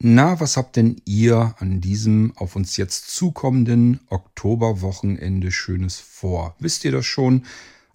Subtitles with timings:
[0.00, 6.54] Na, was habt denn ihr an diesem auf uns jetzt zukommenden Oktoberwochenende Schönes vor?
[6.60, 7.46] Wisst ihr das schon?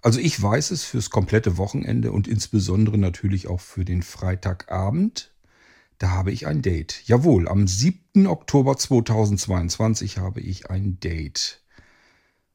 [0.01, 5.31] Also ich weiß es fürs komplette Wochenende und insbesondere natürlich auch für den Freitagabend.
[5.97, 7.03] Da habe ich ein Date.
[7.05, 8.27] Jawohl, am 7.
[8.27, 11.61] Oktober 2022 habe ich ein Date.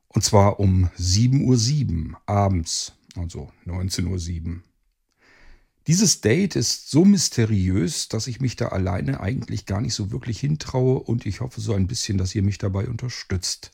[0.09, 4.63] Und zwar um 7.07 Uhr abends, also 19.07 Uhr.
[5.89, 10.39] Dieses Date ist so mysteriös, dass ich mich da alleine eigentlich gar nicht so wirklich
[10.39, 13.71] hintraue und ich hoffe so ein bisschen, dass ihr mich dabei unterstützt.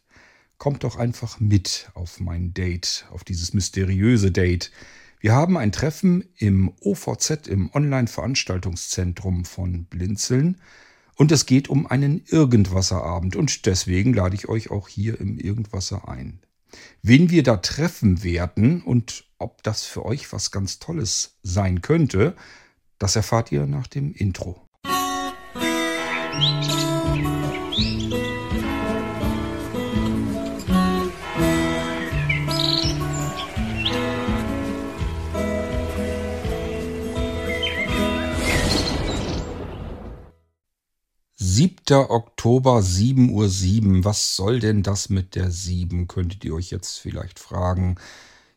[0.56, 4.70] Kommt doch einfach mit auf mein Date, auf dieses mysteriöse Date.
[5.18, 10.60] Wir haben ein Treffen im OVZ, im Online-Veranstaltungszentrum von Blinzeln.
[11.16, 16.08] Und es geht um einen Irgendwasserabend und deswegen lade ich euch auch hier im Irgendwasser
[16.08, 16.38] ein.
[17.02, 22.34] Wen wir da treffen werden und ob das für euch was ganz Tolles sein könnte,
[22.98, 24.64] das erfahrt ihr nach dem Intro.
[41.54, 42.08] 7.
[42.08, 43.48] Oktober, 7.07 Uhr.
[43.48, 44.04] 7.
[44.04, 46.08] Was soll denn das mit der 7?
[46.08, 47.96] Könntet ihr euch jetzt vielleicht fragen.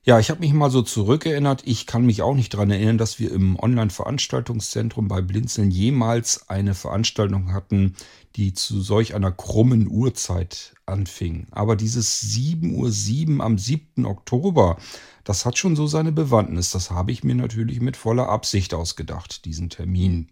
[0.07, 1.63] Ja, ich habe mich mal so zurückerinnert.
[1.65, 6.75] Ich kann mich auch nicht daran erinnern, dass wir im Online-Veranstaltungszentrum bei Blinzeln jemals eine
[6.75, 7.93] Veranstaltung hatten,
[8.37, 11.47] die zu solch einer krummen Uhrzeit anfing.
[11.51, 14.05] Aber dieses 7.07 Uhr am 7.
[14.05, 14.77] Oktober,
[15.25, 16.69] das hat schon so seine Bewandtnis.
[16.71, 20.29] Das habe ich mir natürlich mit voller Absicht ausgedacht, diesen Termin.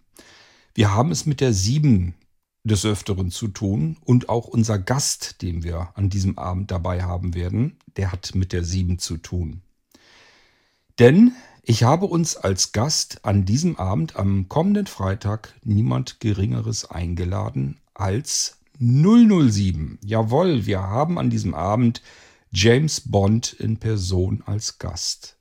[0.73, 2.15] Wir haben es mit der 7
[2.63, 3.97] des Öfteren zu tun.
[4.05, 8.53] Und auch unser Gast, den wir an diesem Abend dabei haben werden, der hat mit
[8.53, 9.61] der 7 zu tun.
[10.99, 17.81] Denn ich habe uns als Gast an diesem Abend am kommenden Freitag niemand Geringeres eingeladen
[17.93, 19.99] als 007.
[20.05, 22.01] Jawohl, wir haben an diesem Abend
[22.51, 25.37] James Bond in Person als Gast.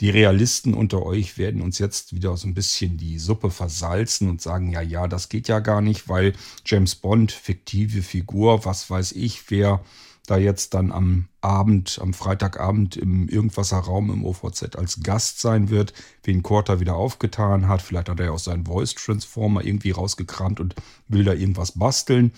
[0.00, 4.40] Die Realisten unter euch werden uns jetzt wieder so ein bisschen die Suppe versalzen und
[4.40, 6.32] sagen, ja, ja, das geht ja gar nicht, weil
[6.64, 9.84] James Bond, fiktive Figur, was weiß ich, wer
[10.30, 15.70] da jetzt dann am Abend, am Freitagabend im Irgendwasser Raum im OVZ als Gast sein
[15.70, 15.92] wird,
[16.22, 17.82] wen Korter wieder aufgetan hat.
[17.82, 20.74] Vielleicht hat er ja auch seinen Voice Transformer irgendwie rausgekramt und
[21.08, 22.32] will da irgendwas basteln.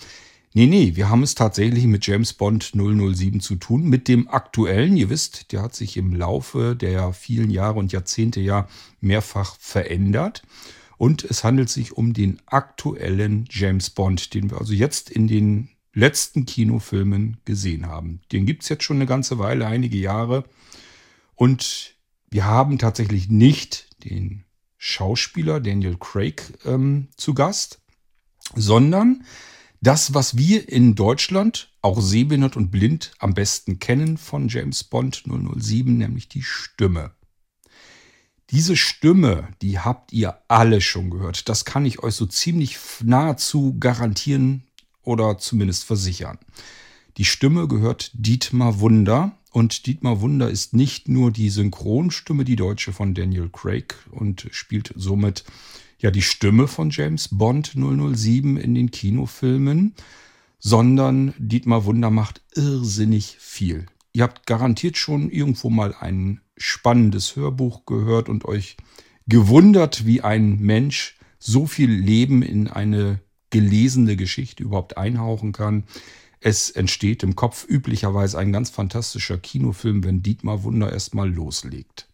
[0.55, 4.97] Nee, nee, wir haben es tatsächlich mit James Bond 007 zu tun, mit dem aktuellen.
[4.99, 8.69] Ihr wisst, der hat sich im Laufe der vielen Jahre und Jahrzehnte ja
[9.01, 10.43] mehrfach verändert.
[10.99, 15.69] Und es handelt sich um den aktuellen James Bond, den wir also jetzt in den
[15.95, 18.21] letzten Kinofilmen gesehen haben.
[18.33, 20.45] Den gibt es jetzt schon eine ganze Weile, einige Jahre.
[21.35, 21.97] Und
[22.31, 24.45] wir haben tatsächlich nicht den
[24.79, 27.81] Schauspieler Daniel Craig ähm, zu Gast,
[28.55, 29.25] sondern
[29.81, 35.25] das, was wir in Deutschland, auch sehbehindert und blind, am besten kennen von James Bond
[35.27, 37.13] 007, nämlich die Stimme.
[38.51, 41.49] Diese Stimme, die habt ihr alle schon gehört.
[41.49, 44.69] Das kann ich euch so ziemlich nahezu garantieren
[45.03, 46.39] oder zumindest versichern.
[47.19, 52.93] Die Stimme gehört Dietmar Wunder und Dietmar Wunder ist nicht nur die Synchronstimme, die deutsche
[52.93, 55.45] von Daniel Craig und spielt somit
[55.99, 59.95] ja die Stimme von James Bond 007 in den Kinofilmen,
[60.59, 63.87] sondern Dietmar Wunder macht irrsinnig viel.
[64.15, 68.77] Ihr habt garantiert schon irgendwo mal ein spannendes Hörbuch gehört und euch
[69.27, 73.21] gewundert, wie ein Mensch so viel Leben in eine
[73.53, 75.85] gelesene Geschichte überhaupt einhauchen kann.
[76.41, 82.09] Es entsteht im Kopf üblicherweise ein ganz fantastischer Kinofilm, wenn Dietmar Wunder erstmal loslegt.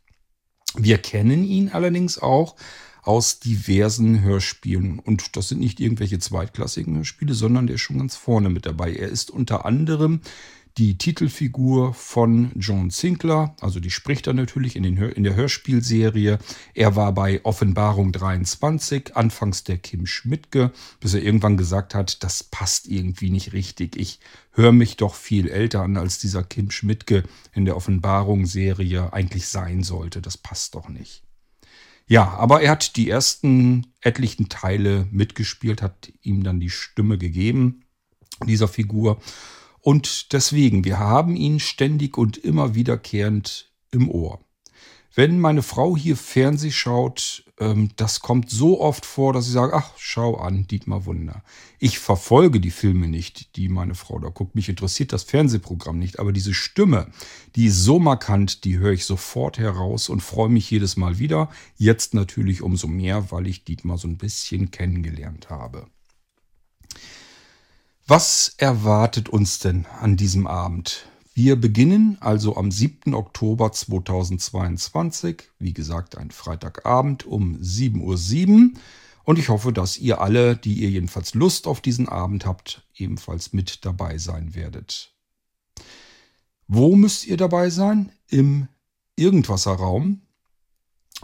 [0.76, 2.56] Wir kennen ihn allerdings auch
[3.02, 4.98] aus diversen Hörspielen.
[4.98, 8.92] Und das sind nicht irgendwelche zweitklassigen Hörspiele, sondern der ist schon ganz vorne mit dabei.
[8.92, 10.20] Er ist unter anderem
[10.78, 16.38] die Titelfigur von John Sinclair, also die spricht er natürlich in, den in der Hörspielserie.
[16.72, 22.44] Er war bei Offenbarung 23, anfangs der Kim Schmidtke, bis er irgendwann gesagt hat, das
[22.44, 23.96] passt irgendwie nicht richtig.
[23.96, 24.20] Ich
[24.52, 29.82] höre mich doch viel älter an, als dieser Kim Schmidtke in der Offenbarung-Serie eigentlich sein
[29.82, 30.22] sollte.
[30.22, 31.24] Das passt doch nicht.
[32.06, 37.82] Ja, aber er hat die ersten etlichen Teile mitgespielt, hat ihm dann die Stimme gegeben,
[38.46, 39.20] dieser Figur.
[39.88, 44.38] Und deswegen, wir haben ihn ständig und immer wiederkehrend im Ohr.
[45.14, 49.72] Wenn meine Frau hier Fernseh schaut, ähm, das kommt so oft vor, dass ich sage,
[49.72, 51.42] ach, schau an, Dietmar Wunder.
[51.78, 54.54] Ich verfolge die Filme nicht, die meine Frau da guckt.
[54.54, 56.18] Mich interessiert das Fernsehprogramm nicht.
[56.18, 57.10] Aber diese Stimme,
[57.56, 61.48] die ist so markant, die höre ich sofort heraus und freue mich jedes Mal wieder.
[61.78, 65.86] Jetzt natürlich umso mehr, weil ich Dietmar so ein bisschen kennengelernt habe.
[68.10, 71.04] Was erwartet uns denn an diesem Abend?
[71.34, 73.12] Wir beginnen also am 7.
[73.12, 78.70] Oktober 2022, wie gesagt ein Freitagabend um 7.07 Uhr.
[79.24, 83.52] Und ich hoffe, dass ihr alle, die ihr jedenfalls Lust auf diesen Abend habt, ebenfalls
[83.52, 85.12] mit dabei sein werdet.
[86.66, 88.10] Wo müsst ihr dabei sein?
[88.30, 88.68] Im
[89.16, 90.22] Irgendwasserraum.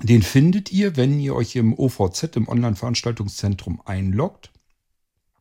[0.02, 4.52] Den findet ihr, wenn ihr euch im OVZ, im Online-Veranstaltungszentrum, einloggt.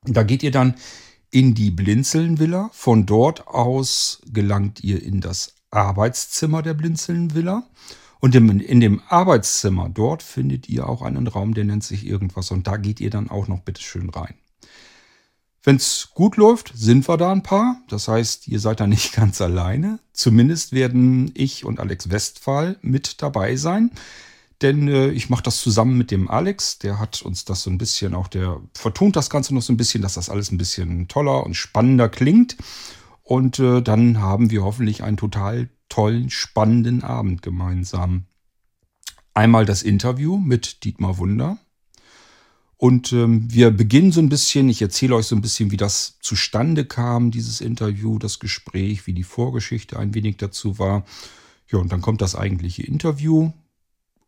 [0.06, 0.76] Da geht ihr dann
[1.34, 2.70] in die Blinzeln-Villa.
[2.74, 7.64] Von dort aus gelangt ihr in das Arbeitszimmer der Blinzeln-Villa.
[8.20, 12.52] Und in dem Arbeitszimmer dort findet ihr auch einen Raum, der nennt sich irgendwas.
[12.52, 14.36] Und da geht ihr dann auch noch bitteschön rein.
[15.64, 17.82] Wenn es gut läuft, sind wir da ein paar.
[17.90, 20.00] Das heißt, ihr seid da nicht ganz alleine.
[20.14, 23.92] Zumindest werden ich und Alex Westphal mit dabei sein
[24.64, 26.80] denn äh, ich mache das zusammen mit dem Alex.
[26.80, 29.78] Der hat uns das so ein bisschen auch, der vertont das Ganze noch so ein
[29.78, 32.58] bisschen, dass das alles ein bisschen toller und spannender klingt.
[33.22, 38.26] Und äh, dann haben wir hoffentlich einen total tollen, spannenden Abend gemeinsam.
[39.34, 41.58] Einmal das Interview mit Dietmar Wunder.
[42.78, 46.18] Und ähm, wir beginnen so ein bisschen, ich erzähle euch so ein bisschen, wie das
[46.20, 51.06] zustande kam, dieses Interview, das Gespräch, wie die Vorgeschichte ein wenig dazu war.
[51.72, 53.54] Ja, und dann kommt das eigentliche Interview.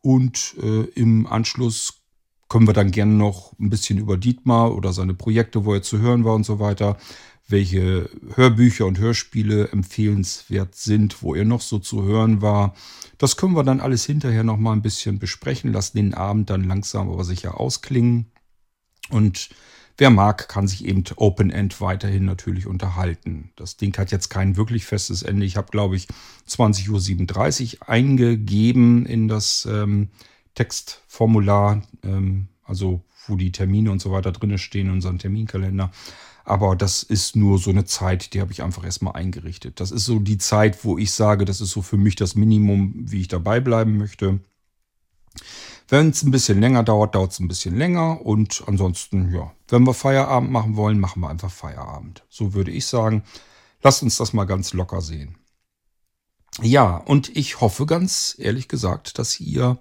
[0.06, 2.04] Und äh, im Anschluss
[2.48, 5.98] können wir dann gerne noch ein bisschen über Dietmar oder seine Projekte, wo er zu
[5.98, 6.98] hören war und so weiter,
[7.48, 12.76] welche Hörbücher und Hörspiele empfehlenswert sind, wo er noch so zu hören war.
[13.18, 16.66] Das können wir dann alles hinterher noch mal ein bisschen besprechen, lassen den Abend dann
[16.66, 18.28] langsam aber sicher ausklingen.
[19.10, 19.50] Und
[19.98, 23.52] Wer mag, kann sich eben Open End weiterhin natürlich unterhalten.
[23.56, 25.46] Das Ding hat jetzt kein wirklich festes Ende.
[25.46, 26.08] Ich habe, glaube ich,
[26.50, 30.10] 20.37 Uhr eingegeben in das ähm,
[30.54, 35.92] Textformular, ähm, also wo die Termine und so weiter drin stehen in unserem Terminkalender.
[36.44, 39.80] Aber das ist nur so eine Zeit, die habe ich einfach erstmal eingerichtet.
[39.80, 42.94] Das ist so die Zeit, wo ich sage, das ist so für mich das Minimum,
[42.96, 44.40] wie ich dabei bleiben möchte.
[45.88, 48.26] Wenn es ein bisschen länger dauert, dauert es ein bisschen länger.
[48.26, 52.24] Und ansonsten, ja, wenn wir Feierabend machen wollen, machen wir einfach Feierabend.
[52.30, 53.24] So würde ich sagen.
[53.82, 55.38] Lasst uns das mal ganz locker sehen.
[56.62, 59.78] Ja, und ich hoffe ganz ehrlich gesagt, dass ihr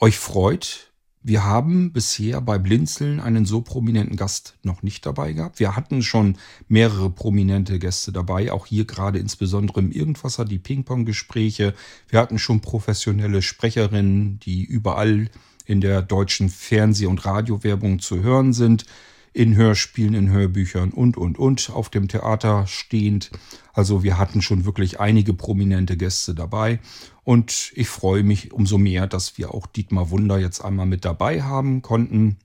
[0.00, 0.87] euch freut,
[1.28, 5.60] wir haben bisher bei Blinzeln einen so prominenten Gast noch nicht dabei gehabt.
[5.60, 6.38] Wir hatten schon
[6.68, 11.74] mehrere prominente Gäste dabei, auch hier gerade insbesondere im Irgendwasser die Ping-Pong-Gespräche.
[12.08, 15.28] Wir hatten schon professionelle Sprecherinnen, die überall
[15.66, 18.86] in der deutschen Fernseh- und Radiowerbung zu hören sind
[19.34, 23.30] in Hörspielen, in Hörbüchern und, und, und, auf dem Theater stehend.
[23.72, 26.80] Also wir hatten schon wirklich einige prominente Gäste dabei.
[27.28, 31.42] Und ich freue mich umso mehr, dass wir auch Dietmar Wunder jetzt einmal mit dabei
[31.42, 32.38] haben konnten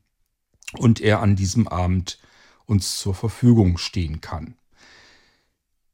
[0.74, 2.20] und er an diesem Abend
[2.66, 4.56] uns zur Verfügung stehen kann.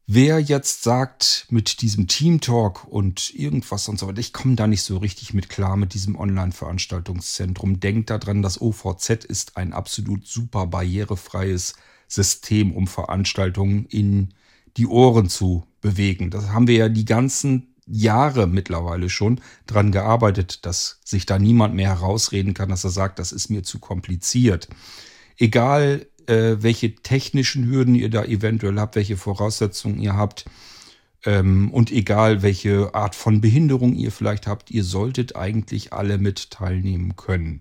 [0.08, 4.66] Wer jetzt sagt, mit diesem Team Talk und irgendwas und so weiter, ich komme da
[4.66, 7.80] nicht so richtig mit klar mit diesem Online-Veranstaltungszentrum.
[7.80, 11.76] Denkt daran, das OVZ ist ein absolut super barrierefreies
[12.08, 14.34] System, um Veranstaltungen in
[14.78, 16.32] die Ohren zu bewegen.
[16.32, 21.76] Das haben wir ja die ganzen Jahre mittlerweile schon dran gearbeitet, dass sich da niemand
[21.76, 24.70] mehr herausreden kann, dass er sagt, das ist mir zu kompliziert.
[25.38, 30.46] Egal äh, welche technischen Hürden ihr da eventuell habt, welche Voraussetzungen ihr habt.
[31.26, 36.52] Ähm, und egal welche Art von Behinderung ihr vielleicht habt, ihr solltet eigentlich alle mit
[36.52, 37.60] teilnehmen können.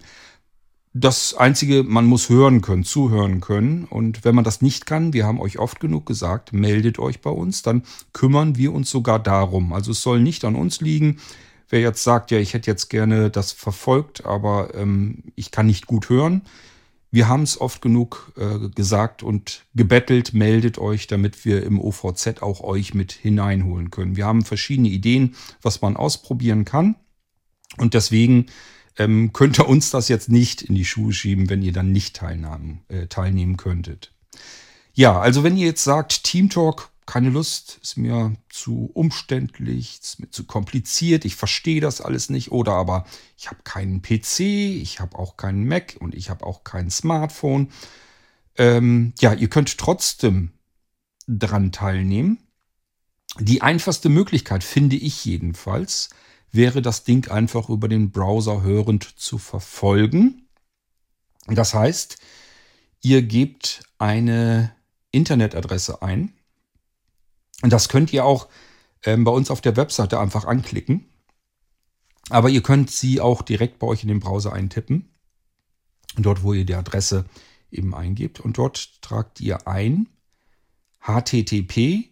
[0.95, 3.85] Das Einzige, man muss hören können, zuhören können.
[3.85, 7.31] Und wenn man das nicht kann, wir haben euch oft genug gesagt, meldet euch bei
[7.31, 9.73] uns, dann kümmern wir uns sogar darum.
[9.73, 11.19] Also es soll nicht an uns liegen.
[11.69, 15.87] Wer jetzt sagt, ja, ich hätte jetzt gerne das verfolgt, aber ähm, ich kann nicht
[15.87, 16.43] gut hören,
[17.11, 22.43] wir haben es oft genug äh, gesagt und gebettelt, meldet euch, damit wir im OVZ
[22.43, 24.17] auch euch mit hineinholen können.
[24.17, 26.97] Wir haben verschiedene Ideen, was man ausprobieren kann.
[27.79, 28.47] Und deswegen
[28.99, 32.17] ähm, könnt ihr uns das jetzt nicht in die Schuhe schieben, wenn ihr dann nicht
[32.17, 34.13] teilnahmen, äh, teilnehmen könntet.
[34.93, 40.21] Ja, also wenn ihr jetzt sagt, Team Talk keine Lust, ist mir zu umständlich, ist
[40.21, 43.07] mir zu kompliziert, ich verstehe das alles nicht oder aber
[43.39, 47.71] ich habe keinen PC, ich habe auch keinen Mac und ich habe auch kein Smartphone.
[48.57, 50.51] Ähm, ja, ihr könnt trotzdem
[51.27, 52.41] dran teilnehmen.
[53.39, 56.11] Die einfachste Möglichkeit finde ich jedenfalls
[56.51, 60.49] wäre das Ding einfach über den Browser hörend zu verfolgen.
[61.47, 62.19] Das heißt,
[63.03, 64.75] ihr gebt eine
[65.11, 66.33] Internetadresse ein.
[67.63, 68.49] Und das könnt ihr auch
[69.05, 71.07] ähm, bei uns auf der Webseite einfach anklicken.
[72.31, 75.09] Aber ihr könnt sie auch direkt bei euch in den Browser eintippen.
[76.17, 77.25] Dort, wo ihr die Adresse
[77.71, 78.41] eben eingebt.
[78.41, 80.09] Und dort tragt ihr ein
[81.01, 82.08] http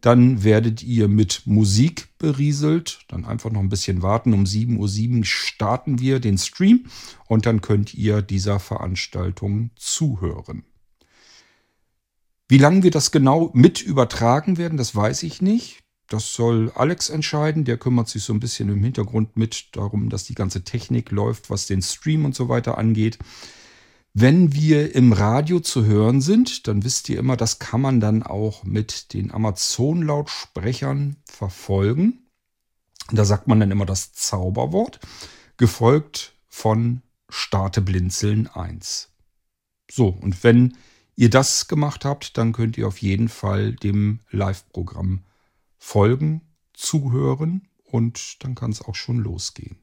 [0.00, 3.00] dann werdet ihr mit Musik berieselt.
[3.08, 4.32] Dann einfach noch ein bisschen warten.
[4.32, 6.86] Um 7.07 Uhr starten wir den Stream
[7.26, 10.64] und dann könnt ihr dieser Veranstaltung zuhören.
[12.48, 15.84] Wie lange wir das genau mit übertragen werden, das weiß ich nicht.
[16.08, 17.64] Das soll Alex entscheiden.
[17.64, 21.50] Der kümmert sich so ein bisschen im Hintergrund mit darum, dass die ganze Technik läuft,
[21.50, 23.18] was den Stream und so weiter angeht.
[24.12, 28.24] Wenn wir im Radio zu hören sind, dann wisst ihr immer, das kann man dann
[28.24, 32.26] auch mit den Amazon-Lautsprechern verfolgen.
[33.12, 34.98] Da sagt man dann immer das Zauberwort,
[35.56, 39.10] gefolgt von Starte Blinzeln 1.
[39.90, 40.76] So, und wenn
[41.14, 45.22] ihr das gemacht habt, dann könnt ihr auf jeden Fall dem Live-Programm
[45.78, 46.40] folgen,
[46.72, 49.76] zuhören und dann kann es auch schon losgehen.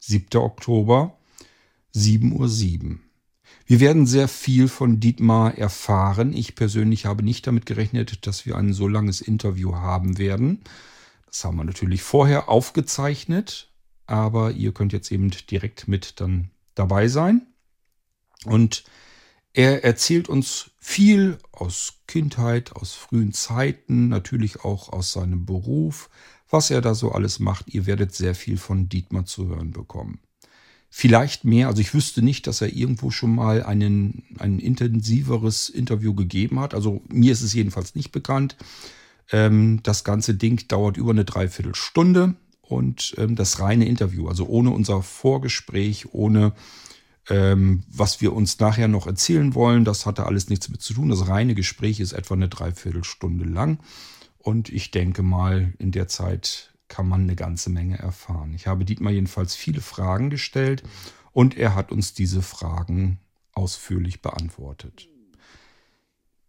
[0.00, 0.40] 7.
[0.40, 1.16] Oktober,
[1.94, 2.98] 7.07 Uhr.
[3.72, 6.34] Wir werden sehr viel von Dietmar erfahren.
[6.34, 10.62] Ich persönlich habe nicht damit gerechnet, dass wir ein so langes Interview haben werden.
[11.24, 13.72] Das haben wir natürlich vorher aufgezeichnet,
[14.06, 17.46] aber ihr könnt jetzt eben direkt mit dann dabei sein.
[18.44, 18.84] Und
[19.54, 26.10] er erzählt uns viel aus Kindheit, aus frühen Zeiten, natürlich auch aus seinem Beruf,
[26.50, 27.72] was er da so alles macht.
[27.72, 30.20] Ihr werdet sehr viel von Dietmar zu hören bekommen.
[30.94, 36.14] Vielleicht mehr, also ich wüsste nicht, dass er irgendwo schon mal einen, ein intensiveres Interview
[36.14, 36.74] gegeben hat.
[36.74, 38.58] Also mir ist es jedenfalls nicht bekannt.
[39.30, 44.68] Ähm, das ganze Ding dauert über eine Dreiviertelstunde und ähm, das reine Interview, also ohne
[44.68, 46.52] unser Vorgespräch, ohne
[47.30, 51.08] ähm, was wir uns nachher noch erzählen wollen, das hatte alles nichts mit zu tun.
[51.08, 53.78] Das reine Gespräch ist etwa eine Dreiviertelstunde lang.
[54.36, 58.52] Und ich denke mal, in der Zeit kann man eine ganze Menge erfahren.
[58.52, 60.82] Ich habe Dietmar jedenfalls viele Fragen gestellt
[61.32, 63.18] und er hat uns diese Fragen
[63.54, 65.08] ausführlich beantwortet.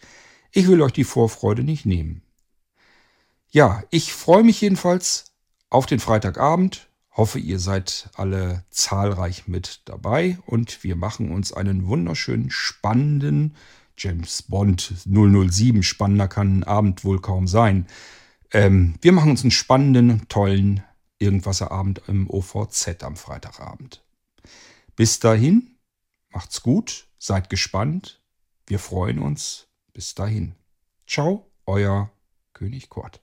[0.51, 2.21] Ich will euch die Vorfreude nicht nehmen.
[3.49, 5.33] Ja, ich freue mich jedenfalls
[5.69, 6.89] auf den Freitagabend.
[7.15, 13.55] Hoffe, ihr seid alle zahlreich mit dabei und wir machen uns einen wunderschönen, spannenden
[13.97, 15.83] James Bond 007.
[15.83, 17.85] Spannender kann ein Abend wohl kaum sein.
[18.51, 20.83] Ähm, wir machen uns einen spannenden, tollen
[21.19, 24.03] Irgendwasserabend im OVZ am Freitagabend.
[24.97, 25.77] Bis dahin,
[26.29, 28.21] macht's gut, seid gespannt.
[28.67, 29.67] Wir freuen uns.
[29.93, 30.55] Bis dahin.
[31.07, 32.11] Ciao, euer
[32.51, 33.22] König Kurt.